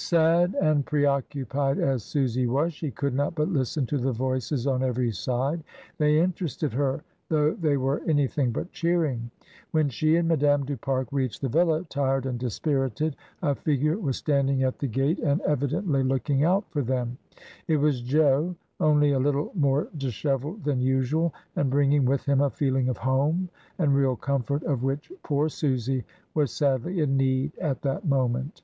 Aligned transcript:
Sad 0.10 0.54
and 0.54 0.84
preoccupied 0.86 1.78
as 1.78 2.02
Susy 2.02 2.46
was, 2.46 2.72
she 2.72 2.90
could 2.90 3.14
not 3.14 3.34
but 3.34 3.48
listen 3.50 3.84
to 3.86 3.98
the 3.98 4.12
voices 4.12 4.66
on 4.66 4.82
every 4.82 5.10
side; 5.10 5.62
they 5.98 6.18
interested 6.18 6.72
her 6.72 7.02
though 7.28 7.52
they 7.52 7.76
were 7.76 8.02
anything 8.06 8.50
but 8.50 8.72
cheering. 8.72 9.30
When 9.72 9.88
she 9.90 10.16
and 10.16 10.28
Madame 10.28 10.64
du 10.64 10.76
Pare 10.76 11.06
reached 11.12 11.42
the 11.42 11.50
villa, 11.50 11.84
tired 11.84 12.24
and 12.24 12.38
dispirited, 12.38 13.16
a 13.42 13.54
figure 13.54 13.98
was 13.98 14.16
standing 14.16 14.62
at 14.62 14.78
the 14.78 14.86
gate. 14.86 15.18
AT 15.18 15.18
VERSAILLES. 15.18 15.18
2 15.18 15.24
1 15.24 15.38
1 15.40 15.40
and 15.40 15.52
evidently 15.62 16.02
looking 16.02 16.44
out 16.44 16.64
for 16.70 16.80
them. 16.82 17.18
It 17.68 17.76
was 17.76 18.00
Jo, 18.02 18.54
only 18.80 19.12
a 19.12 19.18
little 19.18 19.50
more 19.54 19.88
dishevelled 19.96 20.64
than 20.64 20.80
usual, 20.80 21.34
and 21.56 21.68
bringing 21.70 22.06
with 22.06 22.24
him 22.24 22.40
a 22.40 22.50
feeling 22.50 22.88
of 22.88 22.98
home 22.98 23.50
and 23.78 23.94
real 23.94 24.16
comfort 24.16 24.62
of 24.62 24.82
which 24.82 25.12
poor 25.22 25.50
Susy 25.50 26.04
was 26.34 26.52
sadly 26.52 27.00
in 27.00 27.18
need 27.18 27.56
at 27.58 27.82
that 27.82 28.06
mo 28.06 28.28
ment. 28.28 28.62